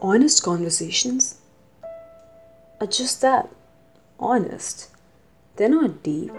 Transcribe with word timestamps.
honest 0.00 0.42
conversations 0.42 1.38
are 2.80 2.86
just 2.86 3.20
that 3.22 3.48
honest. 4.18 4.90
They're 5.56 5.68
not 5.68 6.02
deep, 6.02 6.32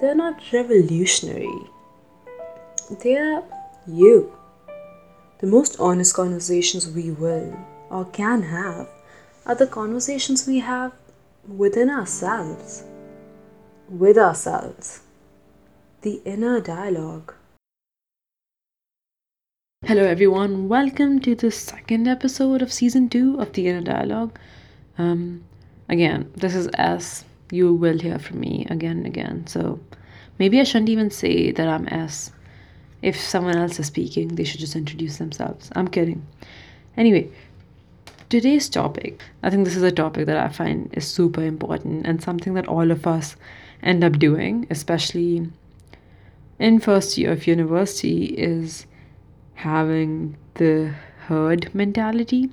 they're 0.00 0.14
not 0.14 0.42
revolutionary. 0.52 1.60
They're 3.02 3.42
you. 3.86 4.32
The 5.38 5.46
most 5.46 5.76
honest 5.78 6.14
conversations 6.14 6.88
we 6.88 7.10
will 7.10 7.56
or 7.90 8.04
can 8.06 8.42
have 8.42 8.88
are 9.46 9.54
the 9.54 9.66
conversations 9.66 10.46
we 10.46 10.58
have 10.60 10.92
within 11.46 11.88
ourselves, 11.88 12.84
with 13.88 14.18
ourselves, 14.18 15.00
the 16.02 16.20
inner 16.24 16.60
dialogue. 16.60 17.34
Hello, 19.86 20.02
everyone. 20.02 20.68
Welcome 20.68 21.20
to 21.20 21.36
the 21.36 21.52
second 21.52 22.08
episode 22.08 22.62
of 22.62 22.72
season 22.72 23.08
two 23.08 23.40
of 23.40 23.52
the 23.52 23.68
Inner 23.68 23.80
Dialogue. 23.80 24.36
Um, 24.98 25.44
again, 25.88 26.30
this 26.34 26.56
is 26.56 26.68
S. 26.74 27.24
You 27.52 27.72
will 27.72 27.98
hear 27.98 28.18
from 28.18 28.40
me 28.40 28.66
again 28.68 28.98
and 28.98 29.06
again. 29.06 29.46
So 29.46 29.78
maybe 30.40 30.60
I 30.60 30.64
shouldn't 30.64 30.88
even 30.88 31.10
say 31.10 31.52
that 31.52 31.68
I'm 31.68 31.88
S. 31.88 32.32
If 33.02 33.18
someone 33.18 33.56
else 33.56 33.78
is 33.78 33.86
speaking, 33.86 34.34
they 34.34 34.42
should 34.42 34.58
just 34.58 34.74
introduce 34.74 35.18
themselves. 35.18 35.70
I'm 35.76 35.86
kidding. 35.86 36.26
Anyway, 36.96 37.30
today's 38.28 38.68
topic, 38.68 39.22
I 39.44 39.48
think 39.48 39.64
this 39.64 39.76
is 39.76 39.84
a 39.84 39.92
topic 39.92 40.26
that 40.26 40.38
I 40.38 40.48
find 40.48 40.92
is 40.92 41.06
super 41.06 41.44
important 41.44 42.04
and 42.04 42.20
something 42.20 42.54
that 42.54 42.66
all 42.66 42.90
of 42.90 43.06
us 43.06 43.36
end 43.82 44.02
up 44.02 44.18
doing, 44.18 44.66
especially 44.70 45.48
in 46.58 46.80
first 46.80 47.16
year 47.16 47.30
of 47.30 47.46
university, 47.46 48.24
is 48.24 48.84
having 49.58 50.36
the 50.54 50.94
herd 51.26 51.68
mentality. 51.74 52.48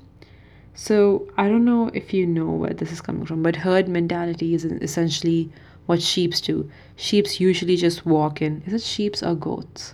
So 0.73 1.29
I 1.37 1.47
don't 1.47 1.63
know 1.63 1.91
if 1.93 2.15
you 2.15 2.25
know 2.25 2.49
where 2.49 2.73
this 2.73 2.91
is 2.91 2.99
coming 2.99 3.27
from, 3.27 3.43
but 3.43 3.57
herd 3.57 3.87
mentality 3.87 4.55
is 4.55 4.65
essentially 4.65 5.51
what 5.85 6.01
sheeps 6.01 6.41
do. 6.41 6.67
Sheeps 6.95 7.39
usually 7.39 7.75
just 7.75 8.07
walk 8.07 8.41
in. 8.41 8.63
Is 8.65 8.73
it 8.73 8.81
sheeps 8.81 9.21
or 9.21 9.35
goats? 9.35 9.93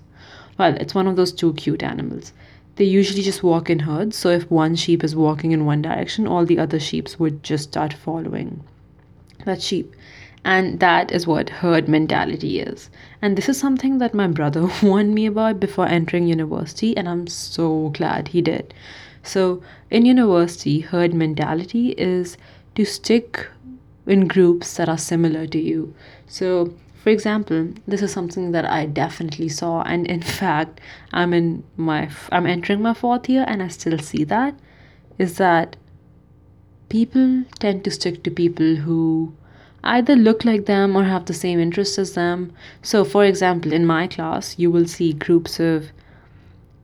Well, 0.58 0.76
it's 0.76 0.95
one 0.95 1.06
of 1.06 1.18
those 1.18 1.34
two 1.34 1.52
cute 1.56 1.84
animals. 1.84 2.31
They 2.78 2.86
usually 2.86 3.23
just 3.23 3.44
walk 3.44 3.70
in 3.70 3.80
herds, 3.80 4.16
so 4.16 4.30
if 4.30 4.50
one 4.50 4.78
sheep 4.78 5.03
is 5.03 5.14
walking 5.14 5.52
in 5.52 5.66
one 5.66 5.81
direction, 5.81 6.25
all 6.25 6.46
the 6.46 6.59
other 6.59 6.80
sheeps 6.80 7.20
would 7.20 7.44
just 7.44 7.66
start 7.66 7.92
following 7.92 8.64
that 9.44 9.62
sheep. 9.62 9.94
And 10.44 10.80
that 10.80 11.11
is 11.11 11.28
what 11.28 11.50
herd 11.50 11.88
mentality 11.88 12.59
is. 12.59 12.89
And 13.22 13.38
this 13.38 13.47
is 13.47 13.59
something 13.59 14.00
that 14.00 14.14
my 14.14 14.28
brother 14.28 14.67
warned 14.84 15.14
me 15.14 15.28
about 15.28 15.59
before 15.59 15.88
entering 15.88 16.28
university, 16.28 16.97
and 16.97 17.08
I'm 17.08 17.28
so 17.28 17.89
glad 17.89 18.30
he 18.30 18.42
did. 18.42 18.73
So, 19.23 19.62
in 19.92 20.06
university, 20.06 20.80
herd 20.80 21.14
mentality 21.14 21.89
is 21.89 22.38
to 22.73 22.86
stick 22.86 23.47
in 24.08 24.28
groups 24.28 24.78
that 24.78 24.89
are 24.89 24.97
similar 24.97 25.45
to 25.47 25.59
you. 25.59 25.94
So, 26.28 26.73
for 27.03 27.09
example, 27.09 27.73
this 27.88 28.02
is 28.02 28.12
something 28.12 28.52
that 28.52 28.66
I 28.66 28.86
definitely 28.86 29.50
saw, 29.50 29.84
and 29.84 30.08
in 30.08 30.22
fact, 30.39 30.81
I'm 31.14 31.34
in 31.34 31.64
my 31.78 32.09
I'm 32.31 32.47
entering 32.47 32.81
my 32.81 32.94
fourth 32.94 33.30
year, 33.30 33.45
and 33.47 33.62
I 33.62 33.67
still 33.67 34.00
see 34.00 34.23
that. 34.25 34.56
Is 35.17 35.38
that 35.38 35.75
people 36.89 37.44
tend 37.59 37.84
to 37.84 37.92
stick 37.92 38.23
to 38.23 38.31
people 38.31 38.75
who 38.75 39.34
either 39.84 40.16
look 40.16 40.46
like 40.46 40.66
them 40.66 40.96
or 40.96 41.04
have 41.04 41.26
the 41.26 41.34
same 41.34 41.60
interests 41.60 41.98
as 41.98 42.14
them. 42.14 42.54
So, 42.82 43.04
for 43.04 43.26
example, 43.26 43.74
in 43.74 43.86
my 43.86 44.08
class, 44.08 44.58
you 44.58 44.72
will 44.72 44.88
see 44.88 45.14
groups 45.14 45.60
of 45.60 45.92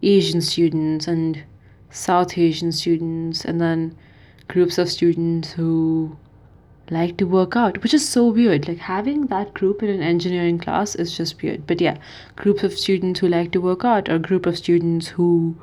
Asian 0.02 0.42
students 0.42 1.08
and 1.08 1.44
South 1.90 2.38
Asian 2.38 2.72
students, 2.72 3.46
and 3.46 3.60
then 3.62 3.96
groups 4.48 4.78
of 4.78 4.90
students 4.90 5.52
who 5.54 6.18
like 6.90 7.18
to 7.18 7.26
work 7.26 7.56
out, 7.56 7.82
which 7.84 7.94
is 7.94 8.08
so 8.08 8.28
weird. 8.28 8.68
Like 8.68 8.78
having 8.78 9.28
that 9.28 9.54
group 9.54 9.84
in 9.84 9.90
an 9.90 10.02
engineering 10.02 10.60
class 10.60 10.96
is 10.96 11.16
just 11.16 11.42
weird. 11.42 11.68
But 11.68 11.82
yeah, 11.82 11.98
groups 12.36 12.64
of 12.64 12.78
students 12.78 13.20
who 13.20 13.28
like 13.28 13.52
to 13.52 13.62
work 13.62 13.84
out, 13.84 14.10
or 14.10 14.20
group 14.20 14.46
of 14.46 14.58
students 14.58 15.08
who 15.08 15.56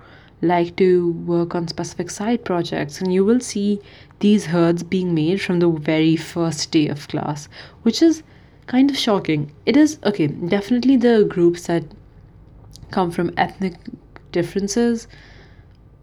like 0.43 0.77
to 0.77 1.13
work 1.27 1.55
on 1.55 1.69
specific 1.69 2.11
side 2.11 2.45
projects, 2.45 3.01
and 3.01 3.13
you 3.13 3.25
will 3.25 3.41
see 3.41 3.81
these 4.21 4.47
herds 4.47 4.83
being 4.83 5.15
made 5.15 5.41
from 5.41 5.61
the 5.61 5.71
very 5.71 6.17
first 6.17 6.71
day 6.71 6.89
of 6.89 7.09
class, 7.09 7.49
which 7.83 8.03
is 8.03 8.23
kind 8.67 8.91
of 8.91 8.97
shocking. 8.97 9.53
It 9.67 9.77
is 9.77 9.99
okay, 10.05 10.27
definitely 10.27 10.97
the 10.97 11.25
groups 11.29 11.67
that 11.67 11.85
come 12.91 13.11
from 13.11 13.33
ethnic 13.37 13.75
differences 14.33 15.09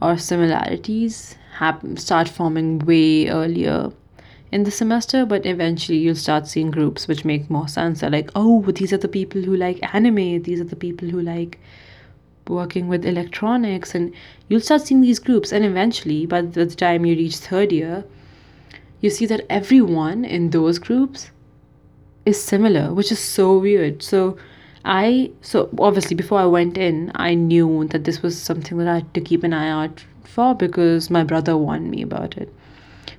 or 0.02 0.18
similarities 0.18 1.36
start 1.96 2.28
forming 2.28 2.80
way 2.80 3.30
earlier 3.30 3.92
in 4.52 4.64
the 4.64 4.72
semester, 4.72 5.26
but 5.26 5.46
eventually 5.46 5.98
you'll 5.98 6.16
start 6.16 6.48
seeing 6.48 6.72
groups 6.72 7.08
which 7.08 7.24
make 7.24 7.50
more 7.50 7.68
sense. 7.68 8.02
They're 8.02 8.10
like, 8.10 8.30
oh, 8.36 8.62
these 8.64 8.92
are 8.92 8.98
the 8.98 9.08
people 9.08 9.42
who 9.42 9.56
like 9.56 9.80
anime, 9.94 10.42
these 10.42 10.60
are 10.60 10.66
the 10.66 10.76
people 10.76 11.08
who 11.08 11.22
like 11.22 11.60
working 12.48 12.88
with 12.88 13.06
electronics, 13.06 13.96
and 13.96 14.14
you'll 14.48 14.62
start 14.62 14.82
seeing 14.82 15.02
these 15.02 15.20
groups. 15.20 15.52
And 15.52 15.66
eventually, 15.66 16.26
by 16.26 16.42
the 16.42 16.66
time 16.66 17.06
you 17.06 17.16
reach 17.16 17.38
third 17.38 17.72
year, 17.72 18.04
you 19.00 19.10
see 19.10 19.26
that 19.26 19.46
everyone 19.50 20.26
in 20.26 20.52
those 20.52 20.80
groups 20.80 21.32
is 22.26 22.42
similar, 22.42 22.94
which 22.94 23.12
is 23.12 23.20
so 23.20 23.58
weird. 23.58 24.04
So, 24.04 24.38
I 24.84 25.32
so 25.42 25.70
obviously 25.78 26.16
before 26.16 26.40
I 26.40 26.46
went 26.46 26.78
in, 26.78 27.12
I 27.16 27.36
knew 27.36 27.88
that 27.90 28.04
this 28.04 28.22
was 28.22 28.42
something 28.42 28.78
that 28.80 28.88
I 28.88 28.96
had 28.96 29.14
to 29.14 29.22
keep 29.22 29.44
an 29.44 29.54
eye 29.54 29.70
out 29.70 30.04
for 30.24 30.56
because 30.56 31.10
my 31.10 31.24
brother 31.24 31.58
warned 31.58 31.92
me 31.92 32.02
about 32.02 32.38
it. 32.38 32.54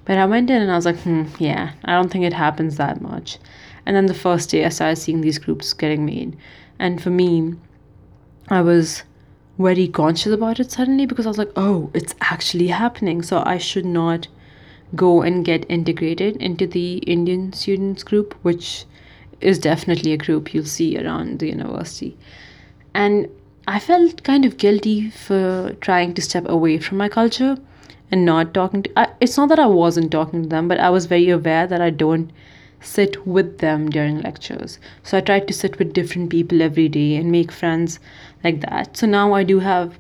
But 0.04 0.18
I 0.18 0.26
went 0.26 0.50
in 0.50 0.60
and 0.60 0.70
I 0.70 0.76
was 0.76 0.86
like, 0.86 0.98
hmm, 1.00 1.24
yeah, 1.38 1.72
I 1.84 1.92
don't 1.92 2.10
think 2.10 2.24
it 2.24 2.32
happens 2.32 2.76
that 2.76 3.00
much. 3.00 3.38
And 3.86 3.94
then 3.94 4.06
the 4.06 4.14
first 4.14 4.50
day 4.50 4.64
I 4.64 4.68
started 4.68 4.96
seeing 4.96 5.20
these 5.20 5.38
groups 5.38 5.72
getting 5.72 6.04
made. 6.04 6.36
And 6.78 7.00
for 7.00 7.10
me, 7.10 7.54
I 8.48 8.60
was 8.60 9.04
very 9.58 9.88
conscious 9.88 10.32
about 10.32 10.60
it 10.60 10.70
suddenly 10.70 11.06
because 11.06 11.26
I 11.26 11.30
was 11.30 11.38
like, 11.38 11.52
oh, 11.56 11.90
it's 11.94 12.14
actually 12.20 12.68
happening. 12.68 13.22
So 13.22 13.42
I 13.44 13.58
should 13.58 13.84
not 13.84 14.28
go 14.94 15.22
and 15.22 15.44
get 15.44 15.66
integrated 15.70 16.36
into 16.36 16.66
the 16.66 16.98
Indian 16.98 17.52
students 17.52 18.02
group, 18.02 18.34
which 18.42 18.84
is 19.40 19.58
definitely 19.58 20.12
a 20.12 20.16
group 20.16 20.54
you'll 20.54 20.64
see 20.64 20.98
around 20.98 21.38
the 21.38 21.48
university. 21.48 22.16
And 22.94 23.28
I 23.66 23.78
felt 23.78 24.22
kind 24.22 24.44
of 24.44 24.56
guilty 24.56 25.10
for 25.10 25.74
trying 25.80 26.14
to 26.14 26.22
step 26.22 26.48
away 26.48 26.78
from 26.78 26.98
my 26.98 27.08
culture 27.08 27.56
and 28.10 28.24
not 28.24 28.52
talking 28.52 28.82
to 28.82 28.98
I, 28.98 29.08
it's 29.20 29.36
not 29.36 29.48
that 29.48 29.58
I 29.58 29.66
wasn't 29.66 30.10
talking 30.10 30.42
to 30.42 30.48
them, 30.48 30.68
but 30.68 30.78
I 30.78 30.90
was 30.90 31.06
very 31.06 31.30
aware 31.30 31.66
that 31.66 31.80
I 31.80 31.90
don't 31.90 32.30
sit 32.82 33.26
with 33.26 33.58
them 33.58 33.88
during 33.88 34.20
lectures. 34.20 34.78
So 35.02 35.18
I 35.18 35.20
tried 35.20 35.48
to 35.48 35.54
sit 35.54 35.78
with 35.78 35.92
different 35.92 36.30
people 36.30 36.60
every 36.60 36.88
day 36.88 37.16
and 37.16 37.30
make 37.30 37.52
friends 37.52 37.98
like 38.44 38.60
that. 38.60 38.96
So 38.96 39.06
now 39.06 39.32
I 39.32 39.44
do 39.44 39.60
have 39.60 39.98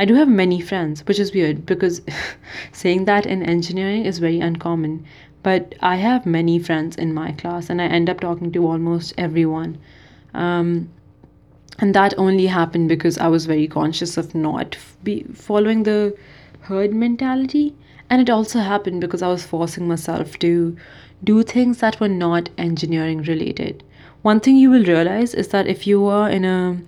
I 0.00 0.04
do 0.04 0.14
have 0.14 0.28
many 0.28 0.60
friends, 0.60 1.04
which 1.06 1.18
is 1.18 1.32
weird 1.32 1.66
because 1.66 2.02
saying 2.72 3.06
that 3.06 3.26
in 3.26 3.42
engineering 3.42 4.04
is 4.04 4.20
very 4.20 4.38
uncommon. 4.38 5.04
But 5.42 5.74
I 5.80 5.96
have 5.96 6.24
many 6.24 6.58
friends 6.58 6.96
in 6.96 7.12
my 7.12 7.32
class 7.32 7.68
and 7.68 7.82
I 7.82 7.86
end 7.86 8.08
up 8.08 8.20
talking 8.20 8.52
to 8.52 8.66
almost 8.66 9.12
everyone. 9.18 9.78
Um, 10.34 10.88
and 11.80 11.94
that 11.94 12.14
only 12.18 12.46
happened 12.46 12.88
because 12.88 13.18
I 13.18 13.28
was 13.28 13.46
very 13.46 13.66
conscious 13.66 14.16
of 14.16 14.34
not 14.34 14.76
be 15.02 15.24
following 15.34 15.84
the 15.84 16.16
herd 16.60 16.92
mentality. 16.92 17.74
And 18.10 18.22
it 18.22 18.30
also 18.30 18.60
happened 18.60 19.00
because 19.00 19.22
I 19.22 19.28
was 19.28 19.44
forcing 19.44 19.86
myself 19.86 20.38
to 20.38 20.76
do 21.22 21.42
things 21.42 21.78
that 21.78 22.00
were 22.00 22.08
not 22.08 22.48
engineering 22.56 23.22
related. 23.22 23.82
One 24.22 24.40
thing 24.40 24.56
you 24.56 24.70
will 24.70 24.84
realize 24.84 25.34
is 25.34 25.48
that 25.48 25.66
if 25.66 25.86
you 25.86 26.06
are 26.06 26.28
in 26.30 26.44
a 26.44 26.80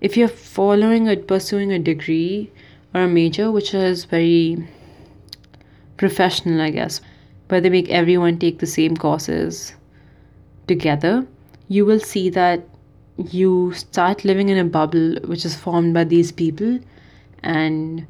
if 0.00 0.16
you're 0.16 0.28
following 0.28 1.08
or 1.08 1.16
pursuing 1.16 1.72
a 1.72 1.78
degree 1.78 2.50
or 2.94 3.02
a 3.02 3.08
major 3.08 3.50
which 3.50 3.72
is 3.72 4.04
very 4.04 4.68
professional, 5.96 6.60
I 6.60 6.70
guess, 6.70 7.00
where 7.48 7.60
they 7.60 7.70
make 7.70 7.88
everyone 7.88 8.38
take 8.38 8.58
the 8.58 8.66
same 8.66 8.96
courses 8.96 9.74
together, 10.66 11.26
you 11.68 11.86
will 11.86 12.00
see 12.00 12.28
that 12.30 12.68
you 13.30 13.72
start 13.72 14.24
living 14.24 14.50
in 14.50 14.58
a 14.58 14.64
bubble 14.64 15.16
which 15.24 15.44
is 15.46 15.56
formed 15.56 15.94
by 15.94 16.04
these 16.04 16.30
people 16.30 16.78
and 17.42 18.06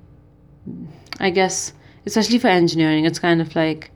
I 1.20 1.30
guess, 1.30 1.72
especially 2.06 2.38
for 2.38 2.48
engineering, 2.48 3.04
it's 3.04 3.18
kind 3.18 3.40
of 3.40 3.54
like 3.56 3.90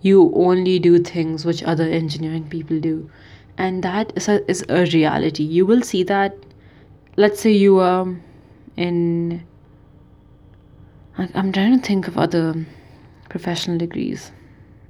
you 0.00 0.32
only 0.34 0.78
do 0.78 0.98
things 0.98 1.44
which 1.44 1.62
other 1.62 1.84
engineering 1.84 2.48
people 2.48 2.80
do. 2.80 3.08
And 3.58 3.84
that 3.84 4.12
is 4.16 4.28
a, 4.28 4.50
is 4.50 4.64
a 4.68 4.86
reality. 4.86 5.44
You 5.44 5.66
will 5.66 5.82
see 5.82 6.02
that, 6.04 6.36
let's 7.16 7.40
say 7.40 7.52
you 7.52 7.78
are 7.78 8.08
in, 8.76 9.44
I'm 11.18 11.52
trying 11.52 11.78
to 11.78 11.86
think 11.86 12.08
of 12.08 12.16
other 12.16 12.66
professional 13.28 13.76
degrees. 13.76 14.32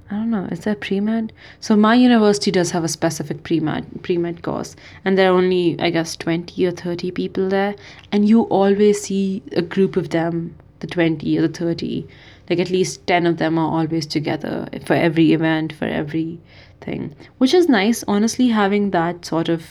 I 0.09 0.15
don't 0.15 0.31
know, 0.31 0.47
is 0.51 0.61
there 0.61 0.75
pre 0.75 0.99
med? 0.99 1.33
So, 1.59 1.75
my 1.75 1.95
university 1.95 2.51
does 2.51 2.71
have 2.71 2.83
a 2.83 2.87
specific 2.87 3.43
pre 3.43 3.59
med 3.59 4.03
pre 4.03 4.17
med 4.17 4.43
course, 4.43 4.75
and 5.03 5.17
there 5.17 5.31
are 5.31 5.35
only, 5.35 5.75
I 5.79 5.89
guess, 5.89 6.15
20 6.17 6.67
or 6.67 6.71
30 6.71 7.11
people 7.11 7.49
there, 7.49 7.75
and 8.11 8.27
you 8.27 8.43
always 8.43 9.01
see 9.01 9.41
a 9.53 9.61
group 9.61 9.95
of 9.95 10.09
them 10.09 10.55
the 10.83 10.87
20 10.87 11.37
or 11.37 11.47
the 11.47 11.47
30 11.47 12.05
like 12.49 12.59
at 12.59 12.69
least 12.69 13.05
10 13.07 13.25
of 13.25 13.37
them 13.37 13.57
are 13.57 13.79
always 13.79 14.05
together 14.05 14.67
for 14.85 14.93
every 14.93 15.33
event 15.33 15.73
for 15.73 15.85
everything 15.85 17.15
which 17.37 17.53
is 17.53 17.69
nice. 17.69 18.03
Honestly 18.07 18.49
having 18.49 18.91
that 18.91 19.25
sort 19.25 19.49
of 19.49 19.65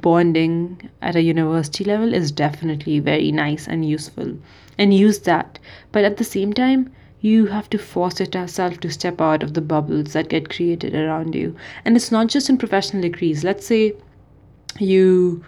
bonding 0.00 0.90
at 1.02 1.16
a 1.16 1.22
university 1.22 1.84
level 1.84 2.12
is 2.14 2.30
definitely 2.30 2.98
very 3.00 3.32
nice 3.32 3.66
and 3.66 3.88
useful 3.88 4.36
and 4.78 4.94
use 4.94 5.20
that. 5.20 5.58
But 5.92 6.04
at 6.04 6.16
the 6.16 6.24
same 6.24 6.52
time 6.52 6.92
you 7.20 7.46
have 7.46 7.68
to 7.70 7.78
force 7.78 8.20
yourself 8.20 8.78
to 8.80 8.90
step 8.90 9.20
out 9.20 9.42
of 9.42 9.54
the 9.54 9.60
bubbles 9.60 10.12
that 10.12 10.28
get 10.28 10.50
created 10.50 10.94
around 10.94 11.34
you. 11.34 11.56
And 11.84 11.96
it's 11.96 12.12
not 12.12 12.28
just 12.28 12.48
in 12.48 12.58
professional 12.58 13.02
degrees. 13.02 13.42
Let's 13.42 13.66
say 13.66 13.94
you 14.78 15.44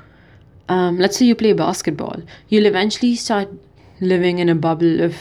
um, 0.68 0.98
let's 0.98 1.16
say 1.16 1.24
you 1.24 1.34
play 1.34 1.52
basketball. 1.52 2.22
You'll 2.48 2.66
eventually 2.66 3.14
start 3.16 3.48
living 4.00 4.38
in 4.38 4.48
a 4.48 4.54
bubble 4.54 5.00
of 5.00 5.14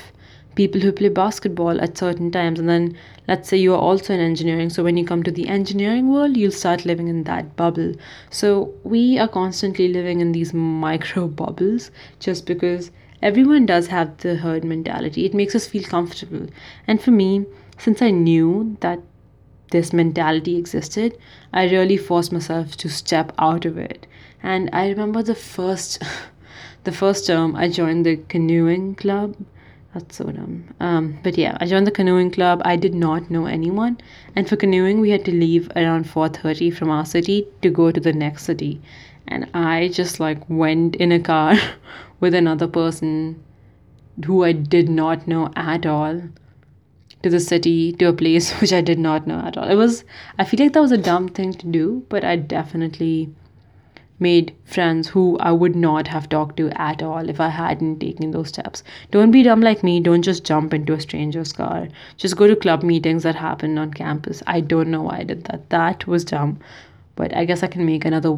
people 0.60 0.82
who 0.82 0.92
play 0.92 1.10
basketball 1.10 1.82
at 1.82 1.98
certain 1.98 2.30
times 2.32 2.60
and 2.60 2.70
then 2.74 2.86
let's 3.28 3.50
say 3.50 3.58
you 3.58 3.74
are 3.74 3.86
also 3.90 4.14
in 4.14 4.20
engineering 4.20 4.70
so 4.70 4.84
when 4.84 4.98
you 4.98 5.06
come 5.06 5.24
to 5.24 5.32
the 5.32 5.48
engineering 5.48 6.10
world 6.10 6.36
you'll 6.36 6.60
start 6.60 6.86
living 6.86 7.08
in 7.08 7.24
that 7.24 7.56
bubble 7.56 7.94
so 8.30 8.74
we 8.84 9.18
are 9.18 9.28
constantly 9.28 9.88
living 9.88 10.20
in 10.20 10.32
these 10.32 10.54
micro 10.54 11.28
bubbles 11.44 11.92
just 12.20 12.46
because 12.46 12.92
everyone 13.22 13.66
does 13.66 13.88
have 13.88 14.16
the 14.18 14.36
herd 14.36 14.64
mentality 14.64 15.26
it 15.26 15.34
makes 15.34 15.56
us 15.56 15.68
feel 15.68 15.84
comfortable 15.84 16.48
and 16.88 17.02
for 17.02 17.12
me 17.12 17.46
since 17.78 18.02
i 18.02 18.10
knew 18.10 18.76
that 18.82 19.00
this 19.72 19.92
mentality 19.92 20.56
existed, 20.58 21.18
I 21.52 21.66
really 21.66 21.98
forced 21.98 22.32
myself 22.32 22.78
to 22.78 22.90
step 22.90 23.34
out 23.38 23.66
of 23.66 23.78
it. 23.78 24.08
And 24.42 24.70
I 24.72 24.88
remember 24.88 25.22
the 25.22 25.36
first, 25.36 26.02
the 26.86 26.92
first 26.92 27.28
term 27.28 27.56
I 27.56 27.68
joined 27.68 28.06
the 28.06 28.18
canoeing 28.30 28.96
club. 28.96 29.36
That's 29.98 30.18
so 30.18 30.26
dumb. 30.26 30.76
Um, 30.80 31.18
but 31.24 31.40
yeah, 31.40 31.58
I 31.60 31.66
joined 31.66 31.88
the 31.88 31.92
canoeing 31.92 32.30
club. 32.30 32.62
I 32.64 32.76
did 32.76 32.94
not 32.94 33.32
know 33.32 33.48
anyone, 33.48 33.98
and 34.36 34.48
for 34.48 34.56
canoeing, 34.56 35.00
we 35.02 35.10
had 35.10 35.26
to 35.26 35.32
leave 35.32 35.72
around 35.76 36.08
four 36.08 36.30
thirty 36.30 36.70
from 36.70 36.92
our 36.92 37.04
city 37.04 37.48
to 37.64 37.72
go 37.72 37.92
to 37.92 38.00
the 38.00 38.14
next 38.14 38.44
city. 38.44 38.80
And 39.28 39.50
I 39.56 39.88
just 39.88 40.20
like 40.20 40.48
went 40.48 40.96
in 40.98 41.12
a 41.12 41.20
car 41.20 41.56
with 42.20 42.36
another 42.36 42.68
person 42.68 43.44
who 44.24 44.44
I 44.44 44.52
did 44.52 44.88
not 44.88 45.28
know 45.28 45.50
at 45.56 45.88
all 45.88 46.22
to 47.24 47.30
the 47.32 47.40
city 47.40 47.92
to 47.94 48.10
a 48.10 48.14
place 48.14 48.52
which 48.62 48.74
I 48.74 48.82
did 48.82 49.00
not 49.00 49.26
know 49.26 49.40
at 49.40 49.58
all. 49.58 49.68
It 49.68 49.76
was 49.76 50.04
I 50.38 50.46
feel 50.46 50.60
like 50.60 50.74
that 50.74 50.88
was 50.88 50.92
a 50.92 51.06
dumb 51.10 51.28
thing 51.28 51.54
to 51.54 51.66
do, 51.66 52.06
but 52.08 52.24
I 52.24 52.36
definitely 52.36 53.34
made 54.20 54.56
friends 54.66 55.08
who 55.08 55.38
I 55.40 55.52
would 55.52 55.76
not 55.76 56.08
have 56.08 56.28
talked 56.30 56.58
to 56.58 56.70
at 56.72 57.04
all 57.04 57.30
if 57.30 57.40
I 57.40 57.50
hadn't 57.50 58.00
taken 58.00 58.32
those 58.32 58.50
steps. 58.50 58.84
Don't 59.12 59.32
be 59.32 59.44
dumb 59.44 59.62
like 59.62 59.84
me. 59.84 60.00
Don't 60.00 60.24
just 60.24 60.44
jump 60.44 60.74
into 60.74 60.94
a 60.94 61.00
stranger's 61.00 61.54
car. 61.54 61.88
Just 62.18 62.36
go 62.36 62.48
to 62.48 62.56
club 62.56 62.84
meetings 62.84 63.24
that 63.24 63.36
happen 63.36 63.78
on 63.78 63.94
campus. 63.94 64.42
I 64.48 64.62
don't 64.62 64.90
know 64.90 65.04
why 65.04 65.20
I 65.20 65.24
did 65.24 65.44
that. 65.46 65.70
That 65.70 66.08
was 66.08 66.26
dumb. 66.26 66.60
But 67.16 67.36
I 67.36 67.46
guess 67.46 67.64
I 67.64 67.68
can 67.68 67.86
make 67.86 68.06
another 68.06 68.38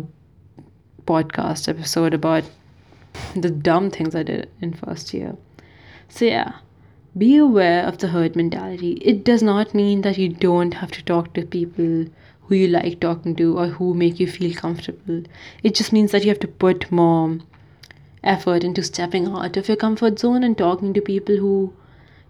podcast 1.06 1.68
episode 1.68 2.14
about 2.14 2.44
the 3.36 3.50
dumb 3.50 3.90
things 3.90 4.16
I 4.16 4.24
did 4.24 4.50
in 4.62 4.74
first 4.74 5.14
year. 5.14 5.36
So 6.10 6.26
yeah, 6.26 6.54
be 7.18 7.38
aware 7.38 7.86
of 7.86 7.98
the 7.98 8.08
herd 8.08 8.36
mentality. 8.36 8.94
It 9.02 9.24
does 9.24 9.42
not 9.42 9.74
mean 9.74 10.02
that 10.02 10.18
you 10.18 10.30
don't 10.30 10.74
have 10.74 10.92
to 10.92 11.04
talk 11.04 11.34
to 11.34 11.46
people 11.46 12.06
who 12.50 12.56
you 12.56 12.68
like 12.68 13.00
talking 13.00 13.36
to 13.36 13.58
or 13.58 13.68
who 13.68 13.94
make 13.94 14.20
you 14.20 14.28
feel 14.28 14.54
comfortable. 14.54 15.22
It 15.62 15.76
just 15.76 15.94
means 15.94 16.12
that 16.12 16.24
you 16.24 16.30
have 16.30 16.40
to 16.40 16.48
put 16.48 16.92
more 16.92 17.38
effort 18.24 18.64
into 18.64 18.84
stepping 18.84 19.28
out 19.28 19.56
of 19.56 19.68
your 19.68 19.78
comfort 19.78 20.18
zone 20.18 20.44
and 20.44 20.58
talking 20.58 20.94
to 20.94 21.02
people 21.02 21.38
who 21.38 21.74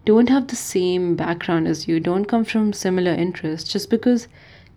don't 0.04 0.30
have 0.30 0.48
the 0.48 0.56
same 0.56 1.16
background 1.16 1.68
as 1.68 1.88
you, 1.88 2.00
don't 2.00 2.25
come 2.25 2.44
from 2.44 2.74
similar 2.74 3.12
interests, 3.13 3.71
just 3.71 3.89
because 3.89 4.27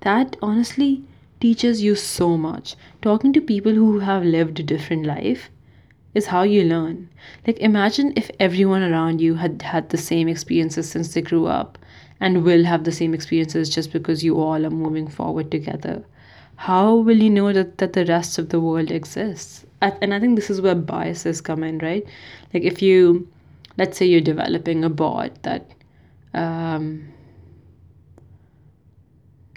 that 0.00 0.36
honestly 0.40 1.02
teaches 1.40 1.82
you 1.82 1.96
so 1.96 2.38
much. 2.38 2.76
Talking 3.02 3.32
to 3.32 3.40
people 3.40 3.72
who 3.72 3.98
have 3.98 4.24
lived 4.24 4.60
a 4.60 4.62
different 4.62 5.04
life 5.04 5.50
is 6.14 6.26
how 6.26 6.42
you 6.42 6.64
learn. 6.64 7.08
Like, 7.46 7.58
imagine 7.58 8.12
if 8.16 8.30
everyone 8.38 8.82
around 8.82 9.20
you 9.20 9.34
had 9.34 9.62
had 9.62 9.88
the 9.88 9.98
same 9.98 10.28
experiences 10.28 10.90
since 10.90 11.14
they 11.14 11.22
grew 11.22 11.46
up 11.46 11.78
and 12.20 12.44
will 12.44 12.64
have 12.64 12.84
the 12.84 12.92
same 12.92 13.14
experiences 13.14 13.68
just 13.68 13.92
because 13.92 14.22
you 14.22 14.36
all 14.36 14.66
are 14.66 14.70
moving 14.70 15.08
forward 15.08 15.50
together. 15.50 16.04
How 16.56 16.94
will 16.96 17.16
you 17.16 17.30
know 17.30 17.52
that, 17.52 17.78
that 17.78 17.94
the 17.94 18.04
rest 18.04 18.38
of 18.38 18.50
the 18.50 18.60
world 18.60 18.90
exists? 18.90 19.64
And 19.80 20.14
I 20.14 20.20
think 20.20 20.36
this 20.36 20.50
is 20.50 20.60
where 20.60 20.76
biases 20.76 21.40
come 21.40 21.64
in, 21.64 21.78
right? 21.78 22.04
Like, 22.54 22.62
if 22.62 22.82
you, 22.82 23.28
let's 23.78 23.98
say, 23.98 24.06
you're 24.06 24.20
developing 24.20 24.84
a 24.84 24.90
bot 24.90 25.42
that, 25.42 25.70
um, 26.34 27.08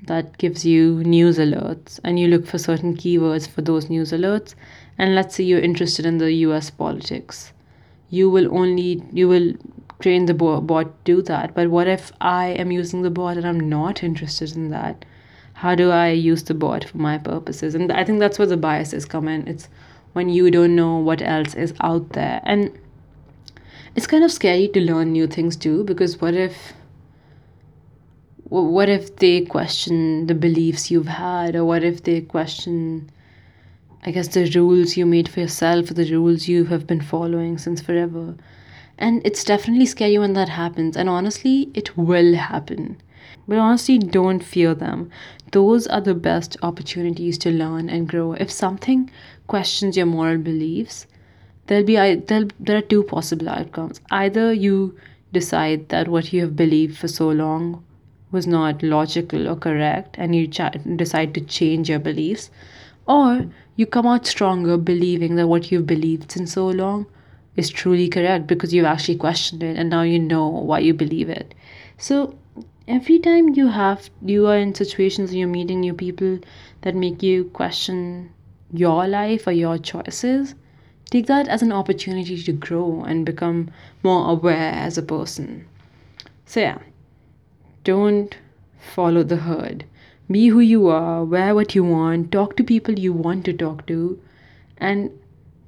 that 0.07 0.37
gives 0.37 0.65
you 0.65 1.03
news 1.03 1.37
alerts 1.37 1.99
and 2.03 2.19
you 2.19 2.27
look 2.27 2.45
for 2.45 2.57
certain 2.57 2.95
keywords 2.95 3.47
for 3.47 3.61
those 3.61 3.89
news 3.89 4.11
alerts 4.11 4.55
and 4.97 5.15
let's 5.15 5.36
say 5.36 5.44
you're 5.44 5.59
interested 5.59 6.06
in 6.06 6.18
the 6.18 6.31
US 6.47 6.69
politics. 6.69 7.53
You 8.09 8.30
will 8.30 8.56
only 8.56 9.03
you 9.12 9.27
will 9.27 9.53
train 10.00 10.25
the 10.25 10.33
bot 10.33 11.06
to 11.06 11.15
do 11.15 11.21
that. 11.24 11.53
But 11.53 11.69
what 11.69 11.88
if 11.88 12.12
i 12.21 12.47
am 12.47 12.71
using 12.71 13.01
the 13.01 13.09
bot 13.09 13.38
and 13.38 13.47
i'm 13.47 13.69
not 13.69 14.03
interested 14.03 14.56
in 14.56 14.69
that? 14.69 15.06
How 15.53 15.75
do 15.75 15.92
i 15.92 16.09
use 16.09 16.44
the 16.44 16.53
bot 16.53 16.83
for 16.83 16.97
my 16.97 17.18
purposes? 17.18 17.75
And 17.75 17.92
i 17.92 18.03
think 18.03 18.19
that's 18.19 18.39
where 18.39 18.47
the 18.47 18.57
biases 18.57 19.06
come 19.06 19.27
in 19.27 19.47
it's 19.47 19.68
when 20.13 20.30
you 20.30 20.50
don't 20.50 20.75
know 20.75 20.98
what 20.98 21.21
else 21.21 21.53
is 21.56 21.74
out 21.81 22.09
there. 22.13 22.41
And 22.45 22.71
it's 23.95 24.07
kind 24.07 24.24
of 24.24 24.31
scary 24.31 24.69
to 24.69 24.80
learn 24.80 25.12
new 25.12 25.27
things 25.27 25.57
too 25.57 25.83
because 25.83 26.21
what 26.21 26.33
if 26.33 26.74
what 28.48 28.88
if 28.88 29.15
they 29.18 29.41
question 29.41 30.27
the 30.27 30.36
beliefs 30.36 30.89
you've 30.91 31.07
had? 31.07 31.56
Or 31.56 31.65
what 31.65 31.83
if 31.83 32.03
they 32.03 32.21
question 32.21 33.09
i 34.05 34.11
guess 34.11 34.27
the 34.29 34.49
rules 34.55 34.95
you 34.95 35.05
made 35.05 35.27
for 35.27 35.39
yourself 35.41 35.87
the 35.87 36.09
rules 36.11 36.47
you 36.47 36.65
have 36.65 36.85
been 36.87 37.01
following 37.01 37.57
since 37.57 37.81
forever. 37.81 38.35
And 38.97 39.21
it's 39.25 39.43
definitely 39.43 39.87
scary 39.87 40.17
when 40.17 40.33
that 40.33 40.47
happens 40.47 40.95
and 40.95 41.09
honestly 41.09 41.69
it 41.73 41.97
will 41.97 42.35
happen. 42.35 43.01
But 43.47 43.57
honestly 43.57 43.97
don't 43.97 44.43
fear 44.43 44.73
them. 44.73 45.09
Those 45.51 45.87
are 45.87 45.99
the 46.01 46.15
best 46.15 46.55
opportunities 46.61 47.37
to 47.39 47.51
learn 47.51 47.89
and 47.89 48.07
grow. 48.07 48.33
If 48.33 48.49
something 48.51 49.09
questions 49.47 49.97
your 49.97 50.05
moral 50.05 50.37
beliefs 50.37 51.07
there'll 51.67 51.83
be 51.83 51.95
there'll, 51.95 52.47
there 52.59 52.77
are 52.77 52.81
two 52.93 53.03
possible 53.03 53.49
outcomes. 53.49 53.99
Either 54.11 54.53
you 54.53 54.97
decide 55.33 55.89
that 55.89 56.07
what 56.07 56.31
you 56.31 56.41
have 56.41 56.55
believed 56.55 56.97
for 56.97 57.07
so 57.07 57.29
long 57.29 57.83
was 58.31 58.47
not 58.47 58.83
logical 58.83 59.47
or 59.47 59.55
correct 59.55 60.15
and 60.17 60.35
you 60.35 60.47
ch- 60.47 60.77
decide 60.95 61.33
to 61.33 61.41
change 61.41 61.89
your 61.89 62.00
beliefs, 62.00 62.50
or 63.07 63.45
you 63.75 63.85
come 63.85 64.07
out 64.07 64.25
stronger 64.25 64.77
believing 64.77 65.35
that 65.35 65.47
what 65.47 65.71
you've 65.71 65.88
believed 65.88 66.31
since 66.31 66.53
so 66.53 66.67
long 66.67 67.05
is 67.55 67.69
truly 67.69 68.09
correct 68.09 68.47
because 68.47 68.74
you've 68.74 68.85
actually 68.85 69.17
questioned 69.17 69.63
it 69.63 69.77
and 69.77 69.89
now 69.89 70.01
you 70.01 70.19
know 70.19 70.47
why 70.47 70.79
you 70.79 70.93
believe 70.93 71.29
it. 71.29 71.53
So 71.97 72.38
every 72.88 73.19
time 73.19 73.50
you 73.50 73.67
have 73.67 74.09
you 74.21 74.47
are 74.47 74.57
in 74.57 74.75
situations 74.75 75.33
you're 75.33 75.47
meeting 75.47 75.79
new 75.79 75.93
people 75.93 76.39
that 76.81 76.95
make 76.95 77.24
you 77.24 77.45
question 77.45 78.31
your 78.71 79.07
life 79.07 79.47
or 79.47 79.51
your 79.51 79.77
choices, 79.77 80.55
take 81.09 81.27
that 81.27 81.47
as 81.47 81.62
an 81.62 81.71
opportunity 81.71 82.41
to 82.41 82.51
grow 82.51 83.03
and 83.03 83.25
become 83.25 83.69
more 84.03 84.29
aware 84.29 84.71
as 84.74 84.97
a 84.97 85.03
person. 85.03 85.67
So 86.45 86.59
yeah, 86.59 86.79
don't 87.83 88.35
follow 88.79 89.24
the 89.24 89.38
herd. 89.38 89.85
Be 90.29 90.48
who 90.48 90.60
you 90.60 90.88
are, 90.88 91.24
wear 91.24 91.53
what 91.53 91.75
you 91.75 91.84
want, 91.84 92.32
talk 92.32 92.55
to 92.55 92.63
people 92.63 92.98
you 92.98 93.13
want 93.13 93.46
to 93.46 93.53
talk 93.53 93.86
to, 93.86 94.20
and 94.77 95.12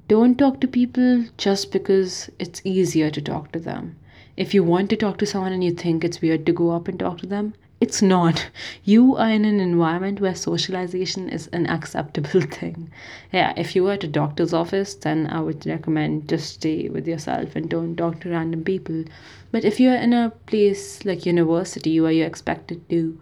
don't 0.08 0.36
talk 0.36 0.60
to 0.60 0.66
people 0.66 1.26
just 1.36 1.70
because 1.70 2.28
it's 2.40 2.60
easier 2.64 3.08
to 3.08 3.22
talk 3.22 3.52
to 3.52 3.60
them. 3.60 3.94
If 4.36 4.54
you 4.54 4.64
want 4.64 4.90
to 4.90 4.96
talk 4.96 5.18
to 5.18 5.26
someone 5.26 5.52
and 5.52 5.62
you 5.62 5.70
think 5.70 6.02
it's 6.02 6.20
weird 6.20 6.44
to 6.46 6.52
go 6.52 6.70
up 6.70 6.88
and 6.88 6.98
talk 6.98 7.18
to 7.18 7.26
them, 7.26 7.54
it's 7.80 8.02
not. 8.02 8.50
You 8.84 9.14
are 9.14 9.30
in 9.30 9.44
an 9.44 9.60
environment 9.60 10.20
where 10.20 10.34
socialization 10.34 11.28
is 11.28 11.46
an 11.52 11.68
acceptable 11.68 12.40
thing. 12.58 12.90
Yeah, 13.32 13.52
if 13.56 13.76
you 13.76 13.84
were 13.84 13.92
at 13.92 14.02
a 14.02 14.08
doctor's 14.08 14.52
office, 14.52 14.96
then 14.96 15.28
I 15.28 15.40
would 15.40 15.66
recommend 15.66 16.28
just 16.28 16.54
stay 16.54 16.88
with 16.88 17.06
yourself 17.06 17.54
and 17.54 17.70
don't 17.70 17.94
talk 17.94 18.20
to 18.22 18.30
random 18.30 18.64
people. 18.64 19.04
But 19.52 19.64
if 19.64 19.78
you're 19.78 19.94
in 19.94 20.12
a 20.12 20.32
place 20.46 21.04
like 21.04 21.26
university 21.26 22.00
where 22.00 22.10
you're 22.10 22.26
expected 22.26 22.88
to 22.88 23.20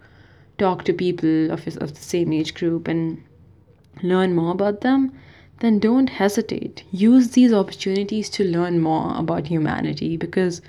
talk 0.57 0.83
to 0.85 0.93
people 0.93 1.51
of, 1.51 1.67
of 1.77 1.93
the 1.93 2.01
same 2.01 2.33
age 2.33 2.53
group 2.53 2.87
and 2.87 3.23
learn 4.03 4.35
more 4.35 4.51
about 4.51 4.81
them, 4.81 5.11
then 5.59 5.79
don't 5.79 6.09
hesitate. 6.09 6.83
Use 6.91 7.29
these 7.29 7.53
opportunities 7.53 8.29
to 8.29 8.43
learn 8.43 8.79
more 8.79 9.15
about 9.17 9.47
humanity 9.47 10.17
because 10.17 10.61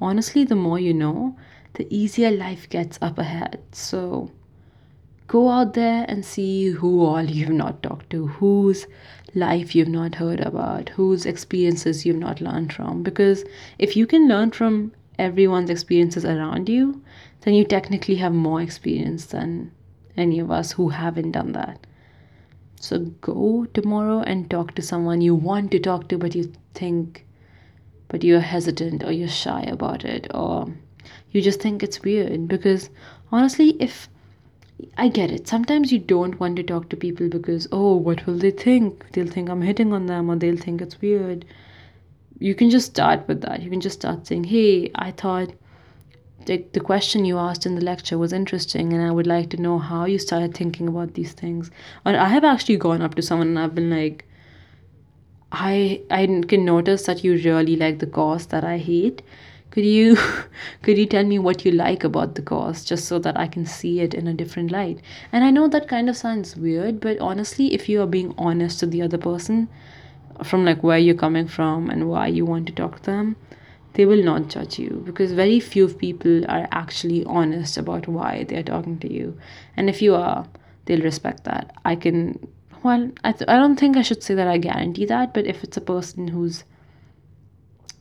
honestly, 0.00 0.44
the 0.44 0.54
more 0.54 0.78
you 0.78 0.92
know, 0.92 1.36
the 1.74 1.86
easier 1.94 2.30
life 2.30 2.68
gets 2.68 2.98
up 3.00 3.18
ahead. 3.18 3.60
So 3.72 4.30
go 5.26 5.48
out 5.48 5.74
there 5.74 6.04
and 6.08 6.24
see 6.24 6.68
who 6.68 7.04
all 7.04 7.22
you've 7.22 7.50
not 7.50 7.82
talked 7.82 8.10
to, 8.10 8.26
whose 8.26 8.86
life 9.34 9.74
you've 9.74 9.88
not 9.88 10.14
heard 10.16 10.40
about, 10.40 10.90
whose 10.90 11.26
experiences 11.26 12.06
you've 12.06 12.16
not 12.16 12.40
learned 12.40 12.72
from. 12.72 13.02
Because 13.02 13.44
if 13.78 13.96
you 13.96 14.06
can 14.06 14.28
learn 14.28 14.50
from 14.50 14.92
everyone's 15.18 15.70
experiences 15.70 16.24
around 16.24 16.68
you, 16.68 17.02
then 17.44 17.54
you 17.54 17.64
technically 17.64 18.16
have 18.16 18.32
more 18.32 18.60
experience 18.60 19.26
than 19.26 19.70
any 20.16 20.40
of 20.40 20.50
us 20.50 20.72
who 20.72 20.88
haven't 20.88 21.32
done 21.32 21.52
that. 21.52 21.86
So 22.80 22.98
go 23.20 23.66
tomorrow 23.72 24.20
and 24.20 24.50
talk 24.50 24.74
to 24.74 24.82
someone 24.82 25.20
you 25.20 25.34
want 25.34 25.70
to 25.72 25.78
talk 25.78 26.08
to, 26.08 26.18
but 26.18 26.34
you 26.34 26.52
think, 26.72 27.26
but 28.08 28.24
you're 28.24 28.40
hesitant 28.40 29.04
or 29.04 29.12
you're 29.12 29.28
shy 29.28 29.62
about 29.62 30.04
it, 30.04 30.26
or 30.34 30.72
you 31.30 31.42
just 31.42 31.60
think 31.60 31.82
it's 31.82 32.02
weird. 32.02 32.48
Because 32.48 32.88
honestly, 33.30 33.76
if 33.80 34.08
I 34.96 35.08
get 35.08 35.30
it, 35.30 35.46
sometimes 35.46 35.92
you 35.92 35.98
don't 35.98 36.40
want 36.40 36.56
to 36.56 36.62
talk 36.62 36.88
to 36.90 36.96
people 36.96 37.28
because, 37.28 37.68
oh, 37.72 37.94
what 37.96 38.26
will 38.26 38.38
they 38.38 38.50
think? 38.50 39.10
They'll 39.12 39.26
think 39.26 39.48
I'm 39.48 39.62
hitting 39.62 39.92
on 39.92 40.06
them 40.06 40.30
or 40.30 40.36
they'll 40.36 40.56
think 40.56 40.80
it's 40.80 41.00
weird. 41.00 41.44
You 42.38 42.54
can 42.54 42.70
just 42.70 42.86
start 42.86 43.28
with 43.28 43.42
that. 43.42 43.62
You 43.62 43.70
can 43.70 43.80
just 43.80 44.00
start 44.00 44.26
saying, 44.26 44.44
hey, 44.44 44.90
I 44.94 45.10
thought 45.10 45.52
the, 46.46 46.64
the 46.72 46.80
question 46.80 47.24
you 47.24 47.38
asked 47.38 47.66
in 47.66 47.74
the 47.74 47.84
lecture 47.84 48.18
was 48.18 48.32
interesting 48.32 48.92
and 48.92 49.02
i 49.02 49.10
would 49.10 49.26
like 49.26 49.50
to 49.50 49.56
know 49.56 49.78
how 49.78 50.04
you 50.04 50.18
started 50.18 50.54
thinking 50.54 50.88
about 50.88 51.14
these 51.14 51.32
things. 51.32 51.70
And 52.04 52.16
i 52.16 52.28
have 52.28 52.44
actually 52.44 52.76
gone 52.76 53.02
up 53.02 53.14
to 53.14 53.22
someone 53.22 53.48
and 53.48 53.58
i've 53.58 53.74
been 53.74 53.90
like 53.90 54.26
i 55.52 56.00
i 56.10 56.26
can 56.26 56.64
notice 56.64 57.06
that 57.06 57.24
you 57.24 57.34
really 57.36 57.76
like 57.76 57.98
the 57.98 58.06
course 58.06 58.46
that 58.46 58.64
i 58.64 58.78
hate. 58.78 59.22
Could 59.70 59.84
you 59.84 60.16
could 60.82 60.98
you 60.98 61.06
tell 61.06 61.24
me 61.24 61.38
what 61.38 61.64
you 61.64 61.72
like 61.72 62.04
about 62.04 62.34
the 62.34 62.42
course 62.42 62.84
just 62.84 63.06
so 63.06 63.18
that 63.20 63.38
i 63.38 63.46
can 63.46 63.66
see 63.66 64.00
it 64.00 64.14
in 64.14 64.26
a 64.26 64.34
different 64.34 64.70
light? 64.70 65.00
And 65.32 65.44
i 65.44 65.50
know 65.50 65.66
that 65.68 65.88
kind 65.88 66.08
of 66.08 66.16
sounds 66.16 66.56
weird 66.56 67.00
but 67.00 67.18
honestly 67.18 67.72
if 67.74 67.88
you 67.88 68.02
are 68.02 68.12
being 68.18 68.34
honest 68.38 68.80
to 68.80 68.86
the 68.86 69.02
other 69.02 69.18
person 69.18 69.68
from 70.42 70.64
like 70.64 70.82
where 70.82 70.98
you're 70.98 71.14
coming 71.14 71.46
from 71.46 71.90
and 71.90 72.08
why 72.08 72.26
you 72.26 72.44
want 72.44 72.66
to 72.66 72.72
talk 72.72 72.96
to 72.96 73.10
them 73.10 73.36
they 73.94 74.06
will 74.06 74.22
not 74.22 74.48
judge 74.48 74.78
you 74.78 75.02
because 75.04 75.32
very 75.32 75.60
few 75.60 75.88
people 75.88 76.44
are 76.50 76.68
actually 76.72 77.24
honest 77.24 77.76
about 77.76 78.08
why 78.08 78.44
they're 78.44 78.62
talking 78.62 78.98
to 78.98 79.12
you. 79.12 79.38
And 79.76 79.88
if 79.88 80.02
you 80.02 80.14
are, 80.16 80.46
they'll 80.84 81.00
respect 81.00 81.44
that. 81.44 81.74
I 81.84 81.94
can, 81.94 82.46
well, 82.82 83.10
I, 83.22 83.32
th- 83.32 83.48
I 83.48 83.56
don't 83.56 83.78
think 83.78 83.96
I 83.96 84.02
should 84.02 84.22
say 84.22 84.34
that 84.34 84.48
I 84.48 84.58
guarantee 84.58 85.06
that, 85.06 85.32
but 85.32 85.46
if 85.46 85.62
it's 85.62 85.76
a 85.76 85.80
person 85.80 86.28
who's, 86.28 86.64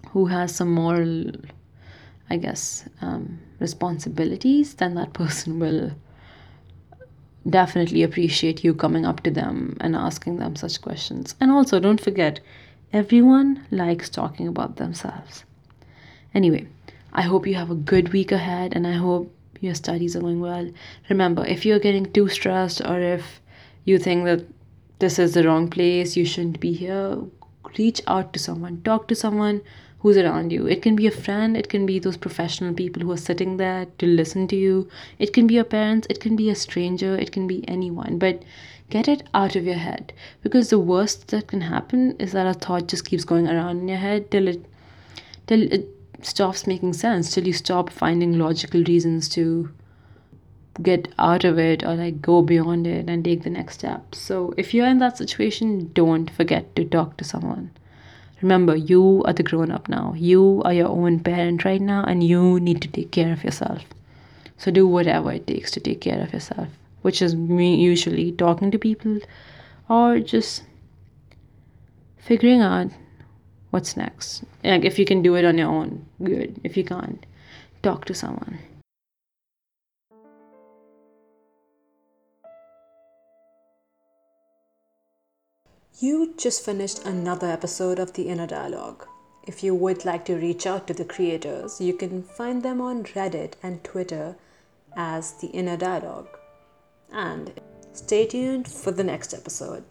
who 0.09 0.25
has 0.25 0.55
some 0.55 0.71
moral, 0.71 1.31
I 2.29 2.37
guess, 2.37 2.89
um, 3.01 3.39
responsibilities, 3.59 4.73
then 4.73 4.95
that 4.95 5.13
person 5.13 5.59
will 5.59 5.91
definitely 7.47 8.01
appreciate 8.01 8.63
you 8.63 8.73
coming 8.73 9.05
up 9.05 9.21
to 9.21 9.29
them 9.29 9.77
and 9.79 9.95
asking 9.95 10.37
them 10.37 10.55
such 10.55 10.81
questions. 10.81 11.35
And 11.39 11.51
also, 11.51 11.79
don't 11.79 12.01
forget, 12.01 12.39
everyone 12.91 13.67
likes 13.69 14.09
talking 14.09 14.47
about 14.47 14.77
themselves. 14.77 15.43
Anyway, 16.33 16.67
I 17.13 17.21
hope 17.21 17.45
you 17.45 17.55
have 17.55 17.71
a 17.71 17.75
good 17.75 18.11
week 18.11 18.31
ahead 18.31 18.73
and 18.75 18.87
I 18.87 18.93
hope 18.93 19.33
your 19.59 19.75
studies 19.75 20.15
are 20.15 20.21
going 20.21 20.41
well. 20.41 20.69
Remember, 21.09 21.45
if 21.45 21.65
you're 21.65 21.79
getting 21.79 22.11
too 22.11 22.27
stressed 22.27 22.81
or 22.81 22.99
if 22.99 23.39
you 23.85 23.97
think 23.97 24.25
that 24.25 24.45
this 24.99 25.19
is 25.19 25.33
the 25.33 25.43
wrong 25.43 25.69
place, 25.69 26.17
you 26.17 26.25
shouldn't 26.25 26.59
be 26.59 26.73
here, 26.73 27.17
reach 27.77 28.01
out 28.07 28.33
to 28.33 28.39
someone, 28.39 28.81
talk 28.81 29.07
to 29.07 29.15
someone 29.15 29.61
who's 29.99 30.17
around 30.17 30.51
you. 30.51 30.67
It 30.67 30.81
can 30.81 30.95
be 30.95 31.07
a 31.07 31.11
friend, 31.11 31.55
it 31.55 31.69
can 31.69 31.85
be 31.85 31.97
those 31.97 32.17
professional 32.17 32.73
people 32.73 33.01
who 33.01 33.11
are 33.11 33.17
sitting 33.17 33.55
there 33.57 33.85
to 33.99 34.05
listen 34.05 34.47
to 34.49 34.55
you. 34.55 34.89
It 35.17 35.31
can 35.33 35.47
be 35.47 35.53
your 35.55 35.63
parents, 35.63 36.07
it 36.09 36.19
can 36.19 36.35
be 36.35 36.49
a 36.49 36.55
stranger, 36.55 37.15
it 37.15 37.31
can 37.31 37.47
be 37.47 37.67
anyone. 37.69 38.17
But 38.17 38.43
get 38.89 39.07
it 39.07 39.23
out 39.33 39.55
of 39.55 39.65
your 39.65 39.75
head 39.75 40.13
because 40.41 40.69
the 40.69 40.79
worst 40.79 41.29
that 41.29 41.47
can 41.47 41.61
happen 41.61 42.15
is 42.19 42.33
that 42.33 42.47
a 42.47 42.53
thought 42.53 42.87
just 42.87 43.05
keeps 43.05 43.23
going 43.23 43.47
around 43.47 43.79
in 43.79 43.87
your 43.87 43.97
head 43.97 44.29
till 44.29 44.47
it 44.47 44.65
till 45.47 45.61
it 45.61 45.87
stops 46.25 46.67
making 46.67 46.93
sense 46.93 47.33
till 47.33 47.45
you 47.45 47.53
stop 47.53 47.89
finding 47.89 48.37
logical 48.37 48.83
reasons 48.83 49.29
to 49.29 49.71
get 50.81 51.07
out 51.19 51.43
of 51.43 51.59
it 51.59 51.83
or 51.83 51.95
like 51.95 52.21
go 52.21 52.41
beyond 52.41 52.87
it 52.87 53.07
and 53.07 53.23
take 53.23 53.43
the 53.43 53.49
next 53.49 53.75
step. 53.75 54.15
So 54.15 54.53
if 54.57 54.73
you're 54.73 54.87
in 54.87 54.99
that 54.99 55.17
situation, 55.17 55.91
don't 55.93 56.29
forget 56.31 56.75
to 56.75 56.85
talk 56.85 57.17
to 57.17 57.23
someone. 57.23 57.71
Remember, 58.41 58.75
you 58.75 59.23
are 59.25 59.33
the 59.33 59.43
grown 59.43 59.71
up 59.71 59.87
now. 59.87 60.13
You 60.17 60.61
are 60.65 60.73
your 60.73 60.89
own 60.89 61.21
parent 61.21 61.63
right 61.63 61.79
now, 61.81 62.03
and 62.03 62.23
you 62.23 62.59
need 62.59 62.81
to 62.81 62.89
take 62.89 63.11
care 63.11 63.31
of 63.31 63.43
yourself. 63.43 63.83
So 64.57 64.69
do 64.71 64.85
whatever 64.85 65.31
it 65.31 65.47
takes 65.47 65.71
to 65.71 65.79
take 65.79 66.01
care 66.01 66.21
of 66.21 66.33
yourself, 66.33 66.67
which 67.03 67.21
is 67.21 67.35
me 67.35 67.75
usually 67.75 68.33
talking 68.33 68.69
to 68.71 68.77
people 68.77 69.19
or 69.89 70.19
just 70.19 70.63
figuring 72.17 72.61
out 72.61 72.87
what's 73.73 73.97
next 73.97 74.43
like 74.63 74.85
if 74.85 74.99
you 74.99 75.05
can 75.11 75.23
do 75.23 75.33
it 75.33 75.43
on 75.43 75.57
your 75.57 75.67
own 75.67 76.05
good 76.23 76.59
if 76.63 76.77
you 76.77 76.83
can't 76.83 77.25
talk 77.81 78.05
to 78.05 78.13
someone 78.13 78.59
You 85.99 86.33
just 86.37 86.65
finished 86.65 87.05
another 87.05 87.47
episode 87.47 87.97
of 87.97 88.13
The 88.13 88.23
Inner 88.23 88.47
Dialogue. 88.47 89.07
If 89.47 89.63
you 89.63 89.73
would 89.75 90.03
like 90.03 90.25
to 90.25 90.35
reach 90.35 90.65
out 90.65 90.87
to 90.87 90.93
the 90.93 91.05
creators, 91.05 91.79
you 91.79 91.93
can 91.93 92.23
find 92.23 92.61
them 92.63 92.81
on 92.81 93.03
Reddit 93.03 93.53
and 93.63 93.81
Twitter 93.83 94.35
as 94.97 95.33
The 95.33 95.47
Inner 95.47 95.77
Dialogue. 95.77 96.27
And 97.11 97.53
stay 97.93 98.25
tuned 98.25 98.67
for 98.67 98.91
the 98.91 99.03
next 99.03 99.33
episode. 99.33 99.85